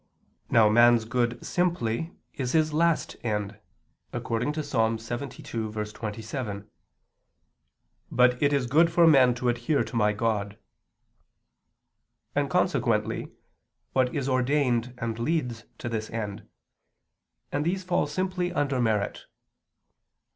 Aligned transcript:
Now 0.49 0.67
man's 0.67 1.05
good 1.05 1.45
simply 1.45 2.15
is 2.33 2.53
his 2.53 2.73
last 2.73 3.17
end 3.23 3.59
(according 4.11 4.51
to 4.53 4.63
Ps. 4.63 4.73
72:27: 4.73 6.67
"But 8.11 8.41
it 8.41 8.51
is 8.51 8.65
good 8.65 8.91
for 8.91 9.05
men 9.05 9.35
to 9.35 9.47
adhere 9.47 9.83
to 9.83 9.95
my 9.95 10.11
God") 10.11 10.57
and 12.33 12.49
consequently 12.49 13.31
what 13.93 14.15
is 14.15 14.27
ordained 14.27 14.95
and 14.97 15.19
leads 15.19 15.65
to 15.77 15.87
this 15.87 16.09
end; 16.09 16.49
and 17.51 17.63
these 17.63 17.83
fall 17.83 18.07
simply 18.07 18.51
under 18.51 18.81
merit. 18.81 19.25